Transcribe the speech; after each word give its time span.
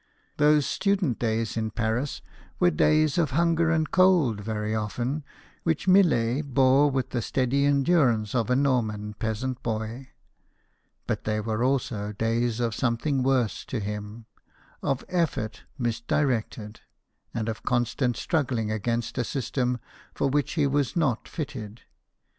Those 0.37 0.65
student 0.65 1.19
days 1.19 1.55
in 1.55 1.69
Paris 1.69 2.23
were 2.59 2.71
days 2.71 3.19
of 3.19 3.29
hunger 3.37 3.69
and 3.69 3.91
cold, 3.91 4.39
very 4.41 4.73
often, 4.73 5.23
which 5.61 5.87
Millet 5.87 6.55
bore 6.55 6.89
with 6.89 7.11
the 7.11 7.21
steady 7.21 7.65
endurance 7.67 8.33
of 8.33 8.49
a 8.49 8.55
Norman 8.55 9.13
peasant 9.19 9.57
JEAN 9.57 9.61
FRANQOIS 9.77 9.89
MILLET, 9.91 10.07
PAINTER. 10.07 11.03
123 11.05 11.05
boy. 11.05 11.05
But 11.05 11.23
they 11.25 11.39
were 11.39 11.63
also 11.63 12.13
days 12.13 12.59
of 12.59 12.73
something 12.73 13.21
worse 13.21 13.63
to 13.65 13.79
him 13.79 14.25
of 14.81 15.05
effort 15.07 15.65
misdirected, 15.77 16.81
and 17.35 17.47
of 17.47 17.61
con 17.61 17.85
stant 17.85 18.17
struggling 18.17 18.71
against 18.71 19.19
a 19.19 19.23
system 19.23 19.79
for 20.15 20.27
which 20.27 20.53
he 20.53 20.65
was 20.65 20.95
not 20.95 21.27
fitted. 21.27 21.81